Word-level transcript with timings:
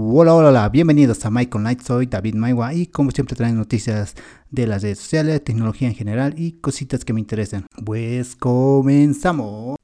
Hola, 0.00 0.32
hola, 0.32 0.50
hola, 0.50 0.68
bienvenidos 0.68 1.24
a 1.26 1.30
Michael 1.30 1.64
Night, 1.64 1.80
soy 1.80 2.06
David 2.06 2.36
Maiwa 2.36 2.72
y 2.72 2.86
como 2.86 3.10
siempre 3.10 3.34
traen 3.34 3.56
noticias 3.56 4.14
de 4.48 4.68
las 4.68 4.82
redes 4.82 5.00
sociales, 5.00 5.42
tecnología 5.42 5.88
en 5.88 5.96
general 5.96 6.34
y 6.36 6.52
cositas 6.52 7.04
que 7.04 7.12
me 7.12 7.18
interesan. 7.18 7.66
Pues 7.84 8.36
comenzamos. 8.36 9.76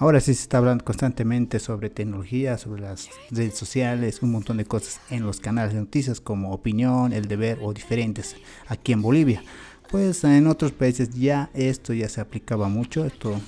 Ahora 0.00 0.18
sí 0.20 0.32
se 0.32 0.40
está 0.40 0.56
hablando 0.56 0.82
constantemente 0.82 1.58
sobre 1.58 1.90
tecnología, 1.90 2.56
sobre 2.56 2.80
las 2.80 3.10
redes 3.30 3.54
sociales, 3.54 4.22
un 4.22 4.32
montón 4.32 4.56
de 4.56 4.64
cosas 4.64 4.98
en 5.10 5.26
los 5.26 5.40
canales 5.40 5.74
de 5.74 5.80
noticias 5.80 6.22
como 6.22 6.54
Opinión, 6.54 7.12
El 7.12 7.28
Deber 7.28 7.58
o 7.60 7.74
diferentes 7.74 8.34
aquí 8.66 8.92
en 8.92 9.02
Bolivia. 9.02 9.44
Pues 9.90 10.24
en 10.24 10.46
otros 10.46 10.72
países 10.72 11.10
ya 11.10 11.50
esto 11.52 11.92
ya 11.92 12.08
se 12.08 12.22
aplicaba 12.22 12.70
mucho, 12.70 13.04
esto 13.04 13.38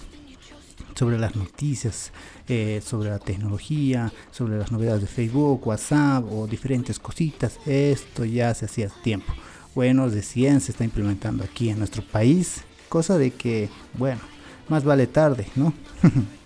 sobre 0.94 1.18
las 1.18 1.36
noticias, 1.36 2.12
eh, 2.46 2.82
sobre 2.84 3.08
la 3.08 3.18
tecnología, 3.18 4.12
sobre 4.30 4.58
las 4.58 4.70
novedades 4.70 5.00
de 5.00 5.06
Facebook, 5.06 5.66
WhatsApp 5.66 6.30
o 6.30 6.46
diferentes 6.46 6.98
cositas. 6.98 7.60
Esto 7.64 8.26
ya 8.26 8.52
se 8.52 8.66
hacía 8.66 8.90
tiempo. 9.02 9.32
Bueno, 9.74 10.06
recién 10.06 10.60
se 10.60 10.72
está 10.72 10.84
implementando 10.84 11.44
aquí 11.44 11.70
en 11.70 11.78
nuestro 11.78 12.02
país, 12.02 12.62
cosa 12.90 13.16
de 13.16 13.30
que, 13.30 13.70
bueno, 13.94 14.20
más 14.68 14.84
vale 14.84 15.06
tarde, 15.06 15.46
¿no? 15.56 15.72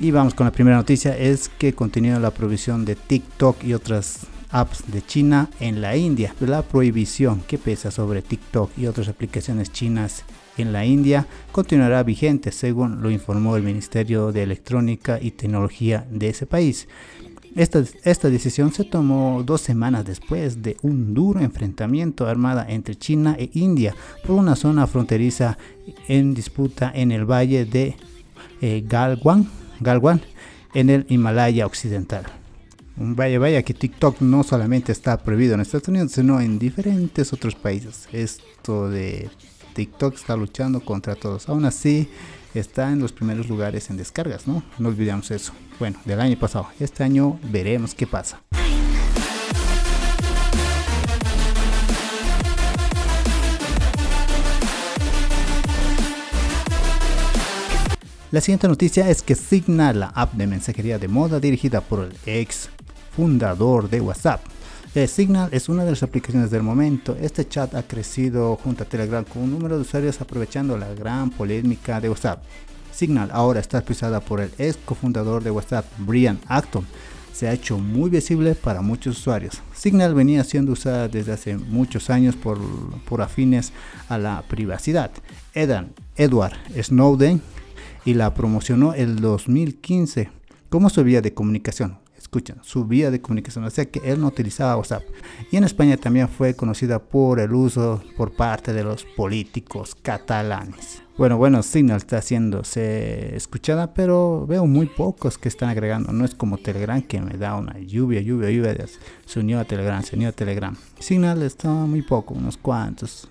Y 0.00 0.12
vamos 0.12 0.34
con 0.34 0.46
la 0.46 0.52
primera 0.52 0.76
noticia, 0.76 1.18
es 1.18 1.48
que 1.48 1.72
continúa 1.72 2.20
la 2.20 2.30
prohibición 2.30 2.84
de 2.84 2.94
TikTok 2.94 3.64
y 3.64 3.74
otras 3.74 4.28
apps 4.50 4.84
de 4.86 5.02
China 5.02 5.50
en 5.58 5.80
la 5.80 5.96
India. 5.96 6.36
La 6.38 6.62
prohibición 6.62 7.42
que 7.48 7.58
pesa 7.58 7.90
sobre 7.90 8.22
TikTok 8.22 8.70
y 8.78 8.86
otras 8.86 9.08
aplicaciones 9.08 9.72
chinas 9.72 10.22
en 10.56 10.72
la 10.72 10.86
India 10.86 11.26
continuará 11.50 12.04
vigente, 12.04 12.52
según 12.52 13.02
lo 13.02 13.10
informó 13.10 13.56
el 13.56 13.64
Ministerio 13.64 14.30
de 14.30 14.44
Electrónica 14.44 15.18
y 15.20 15.32
Tecnología 15.32 16.06
de 16.08 16.28
ese 16.28 16.46
país. 16.46 16.86
Esta, 17.56 17.82
esta, 18.04 18.30
decisión 18.30 18.72
se 18.72 18.84
tomó 18.84 19.42
dos 19.44 19.62
semanas 19.62 20.04
después 20.04 20.62
de 20.62 20.76
un 20.82 21.12
duro 21.12 21.40
enfrentamiento 21.40 22.28
armado 22.28 22.64
entre 22.68 22.94
China 22.94 23.34
e 23.36 23.50
India 23.54 23.96
por 24.24 24.36
una 24.36 24.54
zona 24.54 24.86
fronteriza 24.86 25.58
en 26.06 26.34
disputa 26.34 26.92
en 26.94 27.10
el 27.10 27.24
valle 27.24 27.64
de 27.64 27.96
eh, 28.60 28.84
Galwan, 29.80 30.22
en 30.74 30.90
el 30.90 31.06
Himalaya 31.08 31.66
occidental. 31.66 32.24
Vaya, 32.96 33.38
vaya 33.38 33.62
que 33.62 33.74
TikTok 33.74 34.20
no 34.20 34.42
solamente 34.42 34.90
está 34.90 35.16
prohibido 35.18 35.54
en 35.54 35.60
Estados 35.60 35.86
Unidos, 35.88 36.12
sino 36.12 36.40
en 36.40 36.58
diferentes 36.58 37.32
otros 37.32 37.54
países. 37.54 38.08
Esto 38.12 38.90
de 38.90 39.30
TikTok 39.74 40.14
está 40.14 40.36
luchando 40.36 40.80
contra 40.80 41.14
todos. 41.14 41.48
Aún 41.48 41.64
así, 41.64 42.08
está 42.54 42.90
en 42.90 42.98
los 42.98 43.12
primeros 43.12 43.48
lugares 43.48 43.88
en 43.90 43.96
descargas, 43.96 44.48
¿no? 44.48 44.64
No 44.78 44.88
olvidemos 44.88 45.30
eso. 45.30 45.52
Bueno, 45.78 45.98
del 46.04 46.20
año 46.20 46.36
pasado. 46.38 46.68
Este 46.80 47.04
año 47.04 47.38
veremos 47.52 47.94
qué 47.94 48.06
pasa. 48.06 48.40
La 58.30 58.42
siguiente 58.42 58.68
noticia 58.68 59.08
es 59.08 59.22
que 59.22 59.34
Signal, 59.34 60.00
la 60.00 60.08
app 60.08 60.34
de 60.34 60.46
mensajería 60.46 60.98
de 60.98 61.08
moda 61.08 61.40
dirigida 61.40 61.80
por 61.80 62.04
el 62.04 62.14
ex 62.26 62.68
fundador 63.16 63.88
de 63.88 64.02
WhatsApp, 64.02 64.42
Signal 65.06 65.48
es 65.50 65.70
una 65.70 65.84
de 65.84 65.92
las 65.92 66.02
aplicaciones 66.02 66.50
del 66.50 66.62
momento. 66.62 67.16
Este 67.18 67.48
chat 67.48 67.74
ha 67.74 67.84
crecido 67.84 68.56
junto 68.56 68.82
a 68.82 68.86
Telegram 68.86 69.24
con 69.24 69.44
un 69.44 69.52
número 69.52 69.76
de 69.76 69.82
usuarios 69.82 70.20
aprovechando 70.20 70.76
la 70.76 70.92
gran 70.92 71.30
polémica 71.30 72.02
de 72.02 72.10
WhatsApp. 72.10 72.42
Signal 72.92 73.30
ahora 73.32 73.60
está 73.60 73.80
pisada 73.80 74.20
por 74.20 74.40
el 74.42 74.50
ex 74.58 74.76
cofundador 74.84 75.42
de 75.42 75.50
WhatsApp, 75.50 75.86
Brian 75.98 76.38
Acton. 76.48 76.86
Se 77.32 77.48
ha 77.48 77.54
hecho 77.54 77.78
muy 77.78 78.10
visible 78.10 78.54
para 78.54 78.82
muchos 78.82 79.16
usuarios. 79.16 79.62
Signal 79.72 80.14
venía 80.14 80.44
siendo 80.44 80.72
usada 80.72 81.08
desde 81.08 81.32
hace 81.32 81.56
muchos 81.56 82.10
años 82.10 82.36
por, 82.36 82.58
por 83.08 83.22
afines 83.22 83.72
a 84.10 84.18
la 84.18 84.42
privacidad. 84.48 85.12
Edan, 85.54 85.94
Edward 86.16 86.56
Snowden 86.82 87.40
y 88.04 88.14
la 88.14 88.34
promocionó 88.34 88.94
el 88.94 89.20
2015 89.20 90.30
como 90.68 90.90
su 90.90 91.02
vía 91.04 91.22
de 91.22 91.34
comunicación 91.34 91.98
escuchan, 92.28 92.58
su 92.62 92.84
vía 92.84 93.10
de 93.10 93.22
comunicación, 93.22 93.64
o 93.64 93.70
sea 93.70 93.86
que 93.86 94.00
él 94.04 94.20
no 94.20 94.26
utilizaba 94.26 94.76
WhatsApp. 94.76 95.02
Y 95.50 95.56
en 95.56 95.64
España 95.64 95.96
también 95.96 96.28
fue 96.28 96.54
conocida 96.54 96.98
por 96.98 97.40
el 97.40 97.54
uso 97.54 98.02
por 98.18 98.32
parte 98.32 98.74
de 98.74 98.84
los 98.84 99.04
políticos 99.04 99.94
catalanes. 99.94 101.02
Bueno, 101.16 101.38
bueno, 101.38 101.62
Signal 101.62 101.96
está 101.96 102.18
haciéndose 102.18 103.34
escuchada, 103.34 103.94
pero 103.94 104.46
veo 104.46 104.66
muy 104.66 104.86
pocos 104.86 105.38
que 105.38 105.48
están 105.48 105.70
agregando. 105.70 106.12
No 106.12 106.24
es 106.24 106.34
como 106.34 106.58
Telegram 106.58 107.00
que 107.00 107.20
me 107.20 107.38
da 107.38 107.56
una 107.56 107.78
lluvia, 107.78 108.20
lluvia, 108.20 108.50
lluvia. 108.50 108.76
Se 109.24 109.40
unió 109.40 109.58
a 109.58 109.64
Telegram, 109.64 110.02
se 110.02 110.14
unió 110.14 110.28
a 110.28 110.32
Telegram. 110.32 110.76
Signal 111.00 111.42
está 111.42 111.70
muy 111.70 112.02
poco, 112.02 112.34
unos 112.34 112.58
cuantos, 112.58 113.26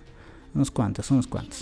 unos 0.56 0.72
cuantos, 0.72 1.11
unos 1.11 1.27
cuantos. 1.27 1.61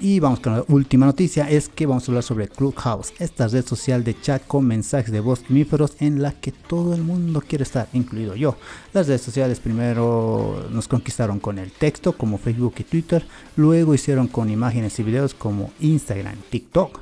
Y 0.00 0.20
vamos 0.20 0.38
con 0.38 0.54
la 0.54 0.64
última 0.68 1.06
noticia, 1.06 1.50
es 1.50 1.68
que 1.68 1.84
vamos 1.84 2.04
a 2.04 2.12
hablar 2.12 2.22
sobre 2.22 2.46
Clubhouse, 2.46 3.12
esta 3.18 3.48
red 3.48 3.66
social 3.66 4.04
de 4.04 4.18
chat 4.20 4.46
con 4.46 4.64
mensajes 4.64 5.10
de 5.10 5.18
voz 5.18 5.50
míferos 5.50 5.96
en 5.98 6.22
la 6.22 6.30
que 6.30 6.52
todo 6.52 6.94
el 6.94 7.02
mundo 7.02 7.42
quiere 7.46 7.64
estar, 7.64 7.88
incluido 7.92 8.36
yo. 8.36 8.56
Las 8.92 9.08
redes 9.08 9.22
sociales 9.22 9.58
primero 9.58 10.68
nos 10.70 10.86
conquistaron 10.86 11.40
con 11.40 11.58
el 11.58 11.72
texto 11.72 12.16
como 12.16 12.38
Facebook 12.38 12.74
y 12.78 12.84
Twitter, 12.84 13.26
luego 13.56 13.92
hicieron 13.92 14.28
con 14.28 14.50
imágenes 14.50 14.96
y 15.00 15.02
videos 15.02 15.34
como 15.34 15.72
Instagram, 15.80 16.36
TikTok 16.48 17.00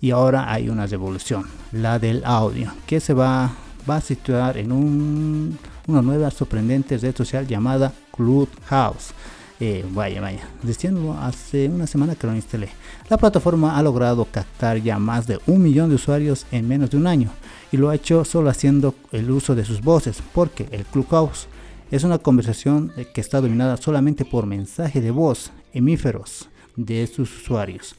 y 0.00 0.10
ahora 0.10 0.50
hay 0.50 0.70
una 0.70 0.86
revolución, 0.86 1.44
la 1.72 1.98
del 1.98 2.24
audio, 2.24 2.72
que 2.86 2.98
se 2.98 3.12
va, 3.12 3.52
a 3.86 4.00
situar 4.00 4.56
en 4.56 4.72
un, 4.72 5.58
una 5.86 6.02
nueva 6.02 6.30
sorprendente 6.30 6.96
red 6.96 7.14
social 7.14 7.46
llamada 7.46 7.92
Clubhouse 8.14 9.12
eh, 9.60 9.84
vaya, 9.90 10.20
vaya, 10.20 10.48
diciéndolo 10.62 11.14
hace 11.14 11.68
una 11.68 11.86
semana 11.86 12.14
que 12.14 12.26
lo 12.26 12.34
instalé. 12.34 12.68
La 13.08 13.18
plataforma 13.18 13.76
ha 13.76 13.82
logrado 13.82 14.24
captar 14.24 14.78
ya 14.78 14.98
más 14.98 15.26
de 15.26 15.40
un 15.46 15.62
millón 15.62 15.88
de 15.88 15.96
usuarios 15.96 16.46
en 16.52 16.68
menos 16.68 16.90
de 16.90 16.96
un 16.96 17.08
año 17.08 17.30
y 17.72 17.76
lo 17.76 17.90
ha 17.90 17.96
hecho 17.96 18.24
solo 18.24 18.50
haciendo 18.50 18.94
el 19.10 19.30
uso 19.30 19.56
de 19.56 19.64
sus 19.64 19.80
voces, 19.80 20.22
porque 20.32 20.68
el 20.70 20.84
Clubhouse 20.84 21.48
es 21.90 22.04
una 22.04 22.18
conversación 22.18 22.92
eh, 22.96 23.06
que 23.12 23.20
está 23.20 23.40
dominada 23.40 23.76
solamente 23.76 24.24
por 24.24 24.46
mensaje 24.46 25.00
de 25.00 25.10
voz 25.10 25.50
hemíferos 25.72 26.48
de 26.76 27.06
sus 27.08 27.42
usuarios. 27.42 27.96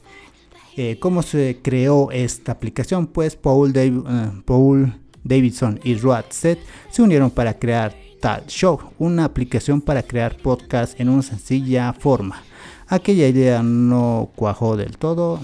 Eh, 0.76 0.98
¿Cómo 0.98 1.22
se 1.22 1.58
creó 1.62 2.10
esta 2.10 2.52
aplicación? 2.52 3.06
Pues 3.06 3.36
Paul, 3.36 3.74
Paul 4.46 4.94
Davidson 5.24 5.78
y 5.82 5.96
Rod 5.96 6.24
Set 6.30 6.58
se 6.90 7.02
unieron 7.02 7.30
para 7.30 7.58
crear 7.58 7.94
Tal 8.20 8.46
Show, 8.46 8.78
una 8.98 9.24
aplicación 9.24 9.80
para 9.80 10.02
crear 10.02 10.36
podcast 10.36 11.00
en 11.00 11.08
una 11.08 11.22
sencilla 11.22 11.92
forma. 11.94 12.42
Aquella 12.86 13.26
idea 13.26 13.62
no 13.62 14.30
cuajó 14.36 14.76
del 14.76 14.98
todo, 14.98 15.40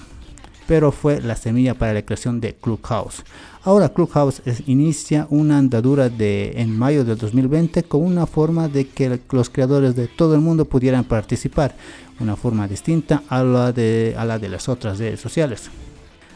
pero 0.67 0.91
fue 0.91 1.19
la 1.21 1.35
semilla 1.35 1.73
para 1.73 1.93
la 1.93 2.03
creación 2.03 2.39
de 2.39 2.55
Clubhouse. 2.55 3.23
Ahora 3.63 3.89
Clubhouse 3.89 4.43
inicia 4.67 5.25
una 5.29 5.57
andadura 5.57 6.09
de 6.09 6.53
en 6.57 6.77
mayo 6.77 7.03
del 7.03 7.17
2020 7.17 7.83
con 7.83 8.03
una 8.03 8.27
forma 8.27 8.67
de 8.67 8.87
que 8.87 9.19
los 9.31 9.49
creadores 9.49 9.95
de 9.95 10.07
todo 10.07 10.35
el 10.35 10.41
mundo 10.41 10.65
pudieran 10.65 11.03
participar, 11.03 11.75
una 12.19 12.35
forma 12.35 12.67
distinta 12.67 13.23
a 13.27 13.43
la 13.43 13.71
de 13.71 14.49
las 14.49 14.69
otras 14.69 14.99
redes 14.99 15.19
sociales. 15.19 15.71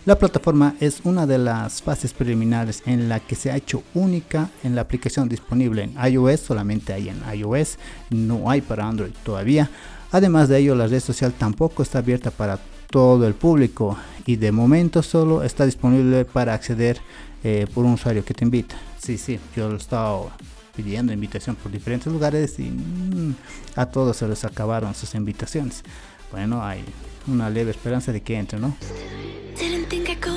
La 0.03 0.17
plataforma 0.17 0.73
es 0.79 1.01
una 1.03 1.27
de 1.27 1.37
las 1.37 1.83
fases 1.83 2.11
preliminares 2.13 2.81
en 2.87 3.07
la 3.07 3.19
que 3.19 3.35
se 3.35 3.51
ha 3.51 3.55
hecho 3.55 3.83
única 3.93 4.49
en 4.63 4.73
la 4.73 4.81
aplicación 4.81 5.29
disponible 5.29 5.83
en 5.83 5.95
iOS, 6.11 6.39
solamente 6.39 6.91
hay 6.91 7.09
en 7.09 7.21
iOS, 7.31 7.77
no 8.09 8.49
hay 8.49 8.61
para 8.61 8.87
Android 8.87 9.11
todavía. 9.23 9.69
Además 10.11 10.49
de 10.49 10.57
ello, 10.57 10.73
la 10.73 10.87
red 10.87 11.01
social 11.01 11.33
tampoco 11.33 11.83
está 11.83 11.99
abierta 11.99 12.31
para 12.31 12.59
todo 12.89 13.27
el 13.27 13.35
público 13.35 13.95
y 14.25 14.37
de 14.37 14.51
momento 14.51 15.03
solo 15.03 15.43
está 15.43 15.67
disponible 15.67 16.25
para 16.25 16.55
acceder 16.55 16.99
eh, 17.43 17.67
por 17.71 17.85
un 17.85 17.93
usuario 17.93 18.25
que 18.25 18.33
te 18.33 18.43
invita. 18.43 18.75
Sí, 18.97 19.19
sí, 19.19 19.39
yo 19.55 19.67
lo 19.67 19.75
he 19.75 19.77
estado 19.77 20.31
pidiendo 20.75 21.13
invitación 21.13 21.55
por 21.55 21.71
diferentes 21.71 22.11
lugares 22.11 22.57
y 22.57 22.71
mm, 22.71 23.35
a 23.75 23.85
todos 23.85 24.17
se 24.17 24.27
les 24.27 24.43
acabaron 24.45 24.95
sus 24.95 25.13
invitaciones. 25.13 25.83
Bueno, 26.31 26.63
hay 26.63 26.83
una 27.27 27.51
leve 27.51 27.69
esperanza 27.69 28.11
de 28.11 28.21
que 28.21 28.35
entre, 28.35 28.59
¿no? 28.59 28.75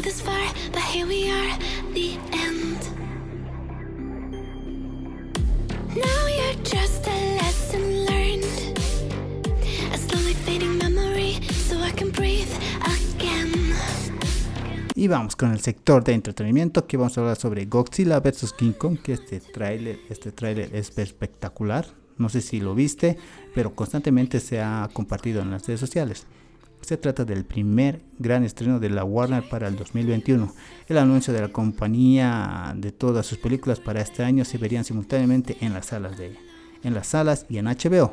this 0.04 0.20
far, 0.20 0.46
but 0.70 0.82
here 0.82 1.06
we 1.06 1.30
are, 1.30 1.58
the 1.94 2.18
end. 2.32 2.78
Now 5.96 6.26
you're 6.28 6.62
just 6.62 7.06
a 7.06 7.36
lesson 7.40 8.04
learned. 8.04 8.78
A 9.92 9.96
slowly 9.96 10.34
fading 10.34 10.76
memory, 10.76 11.40
so 11.68 11.78
I 11.80 11.90
can 11.92 12.10
breathe 12.10 12.52
again. 12.82 13.72
Y 14.94 15.08
vamos 15.08 15.36
con 15.36 15.52
el 15.52 15.60
sector 15.60 16.04
de 16.04 16.12
entretenimiento 16.12 16.86
que 16.86 16.98
vamos 16.98 17.16
a 17.16 17.22
hablar 17.22 17.36
sobre 17.36 17.64
Godzilla 17.64 18.20
vs 18.20 18.52
King 18.52 18.72
Kong, 18.72 18.98
que 19.02 19.14
este 19.14 19.40
tráiler 19.40 20.00
este 20.10 20.32
tráiler 20.32 20.74
es 20.74 20.96
espectacular. 20.98 21.86
No 22.18 22.28
sé 22.28 22.42
si 22.42 22.60
lo 22.60 22.74
viste, 22.74 23.16
pero 23.54 23.74
constantemente 23.74 24.38
se 24.38 24.60
ha 24.60 24.88
compartido 24.92 25.40
en 25.40 25.50
las 25.50 25.66
redes 25.66 25.80
sociales. 25.80 26.26
Se 26.84 26.98
trata 26.98 27.24
del 27.24 27.46
primer 27.46 28.02
gran 28.18 28.44
estreno 28.44 28.78
de 28.78 28.90
la 28.90 29.04
Warner 29.04 29.48
para 29.48 29.68
el 29.68 29.76
2021. 29.76 30.52
El 30.86 30.98
anuncio 30.98 31.32
de 31.32 31.40
la 31.40 31.48
compañía 31.48 32.74
de 32.76 32.92
todas 32.92 33.24
sus 33.24 33.38
películas 33.38 33.80
para 33.80 34.02
este 34.02 34.22
año 34.22 34.44
se 34.44 34.58
verían 34.58 34.84
simultáneamente 34.84 35.56
en 35.62 35.72
las 35.72 35.86
salas, 35.86 36.18
de, 36.18 36.36
en 36.82 36.92
las 36.92 37.06
salas 37.06 37.46
y 37.48 37.56
en 37.56 37.64
HBO. 37.64 38.12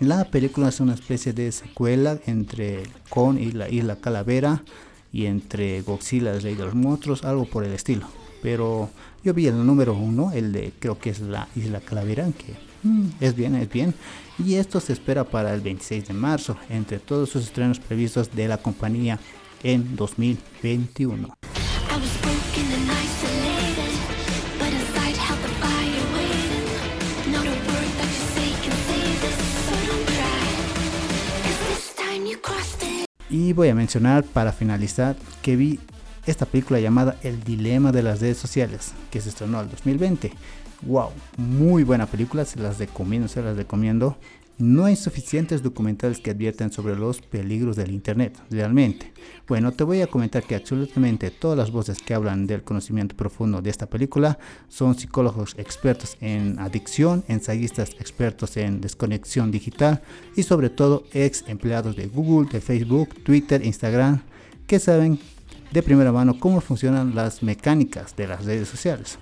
La 0.00 0.24
película 0.24 0.68
es 0.68 0.80
una 0.80 0.92
especie 0.92 1.32
de 1.32 1.50
secuela 1.50 2.18
entre 2.26 2.82
Con 3.08 3.38
y 3.38 3.52
la 3.52 3.70
Isla 3.70 3.96
Calavera 3.96 4.62
y 5.10 5.24
entre 5.24 5.80
Godzilla, 5.80 6.34
el 6.34 6.42
Rey 6.42 6.54
de 6.54 6.66
los 6.66 6.74
Monstruos, 6.74 7.24
algo 7.24 7.46
por 7.46 7.64
el 7.64 7.72
estilo. 7.72 8.06
Pero 8.42 8.90
yo 9.24 9.32
vi 9.32 9.46
el 9.46 9.64
número 9.64 9.94
uno, 9.94 10.30
el 10.32 10.52
de 10.52 10.74
creo 10.78 10.98
que 10.98 11.08
es 11.08 11.20
la 11.20 11.48
Isla 11.56 11.80
Calavera, 11.80 12.26
que 12.32 12.54
mm, 12.82 13.06
es 13.20 13.34
bien, 13.34 13.56
es 13.56 13.70
bien. 13.70 13.94
Y 14.38 14.54
esto 14.54 14.80
se 14.80 14.92
espera 14.92 15.24
para 15.24 15.52
el 15.54 15.60
26 15.60 16.08
de 16.08 16.14
marzo, 16.14 16.56
entre 16.68 16.98
todos 16.98 17.28
sus 17.30 17.44
estrenos 17.44 17.78
previstos 17.78 18.34
de 18.34 18.48
la 18.48 18.58
compañía 18.58 19.18
en 19.62 19.96
2021. 19.96 21.36
Y 33.32 33.54
voy 33.54 33.68
a 33.70 33.74
mencionar 33.74 34.24
para 34.24 34.52
finalizar 34.52 35.16
que 35.40 35.56
vi 35.56 35.80
esta 36.26 36.44
película 36.44 36.80
llamada 36.80 37.16
El 37.22 37.42
Dilema 37.42 37.90
de 37.90 38.02
las 38.02 38.20
redes 38.20 38.36
sociales, 38.36 38.92
que 39.10 39.22
se 39.22 39.30
estrenó 39.30 39.62
en 39.62 39.70
2020. 39.70 40.32
Wow, 40.84 41.10
muy 41.36 41.84
buena 41.84 42.06
película, 42.06 42.44
se 42.44 42.58
las 42.58 42.78
recomiendo, 42.78 43.28
se 43.28 43.40
las 43.40 43.56
recomiendo. 43.56 44.16
No 44.58 44.84
hay 44.84 44.96
suficientes 44.96 45.62
documentales 45.62 46.18
que 46.18 46.30
advierten 46.30 46.72
sobre 46.72 46.96
los 46.96 47.20
peligros 47.20 47.76
del 47.76 47.92
Internet, 47.92 48.36
realmente. 48.50 49.12
Bueno, 49.46 49.70
te 49.70 49.84
voy 49.84 50.00
a 50.02 50.08
comentar 50.08 50.42
que 50.42 50.56
absolutamente 50.56 51.30
todas 51.30 51.56
las 51.56 51.70
voces 51.70 51.98
que 51.98 52.14
hablan 52.14 52.48
del 52.48 52.64
conocimiento 52.64 53.16
profundo 53.16 53.62
de 53.62 53.70
esta 53.70 53.86
película 53.86 54.38
son 54.68 54.96
psicólogos 54.98 55.54
expertos 55.56 56.16
en 56.20 56.58
adicción, 56.58 57.24
ensayistas 57.28 57.90
expertos 58.00 58.56
en 58.56 58.80
desconexión 58.80 59.52
digital 59.52 60.02
y 60.36 60.42
sobre 60.42 60.68
todo 60.68 61.04
ex 61.12 61.44
empleados 61.46 61.94
de 61.94 62.08
Google, 62.08 62.50
de 62.50 62.60
Facebook, 62.60 63.22
Twitter, 63.22 63.64
Instagram, 63.64 64.22
que 64.66 64.80
saben 64.80 65.18
de 65.70 65.82
primera 65.82 66.12
mano 66.12 66.38
cómo 66.38 66.60
funcionan 66.60 67.14
las 67.14 67.42
mecánicas 67.42 68.14
de 68.16 68.26
las 68.26 68.44
redes 68.44 68.68
sociales. 68.68 69.18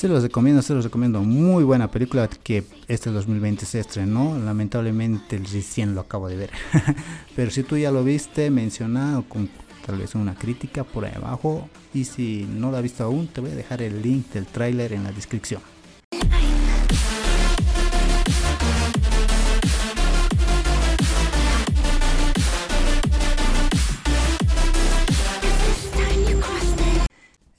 Se 0.00 0.08
los 0.08 0.22
recomiendo, 0.22 0.62
se 0.62 0.72
los 0.72 0.82
recomiendo. 0.82 1.20
Muy 1.20 1.62
buena 1.62 1.90
película 1.90 2.26
que 2.26 2.64
este 2.88 3.10
2020 3.10 3.66
se 3.66 3.80
estrenó. 3.80 4.38
Lamentablemente 4.38 5.36
recién 5.36 5.94
lo 5.94 6.00
acabo 6.00 6.26
de 6.26 6.36
ver. 6.36 6.50
Pero 7.36 7.50
si 7.50 7.64
tú 7.64 7.76
ya 7.76 7.90
lo 7.90 8.02
viste, 8.02 8.50
menciona 8.50 9.22
con 9.28 9.50
tal 9.84 9.98
vez 9.98 10.14
una 10.14 10.34
crítica 10.34 10.84
por 10.84 11.04
ahí 11.04 11.12
abajo. 11.14 11.68
Y 11.92 12.04
si 12.04 12.48
no 12.50 12.70
lo 12.70 12.78
has 12.78 12.82
visto 12.82 13.04
aún, 13.04 13.28
te 13.28 13.42
voy 13.42 13.50
a 13.50 13.54
dejar 13.54 13.82
el 13.82 14.00
link 14.00 14.32
del 14.32 14.46
tráiler 14.46 14.94
en 14.94 15.04
la 15.04 15.12
descripción. 15.12 15.60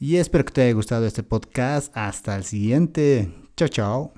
Y 0.01 0.15
espero 0.17 0.43
que 0.43 0.51
te 0.51 0.61
haya 0.63 0.73
gustado 0.73 1.05
este 1.05 1.21
podcast. 1.21 1.95
Hasta 1.95 2.35
el 2.35 2.43
siguiente. 2.43 3.31
Chao, 3.55 3.67
chao. 3.67 4.13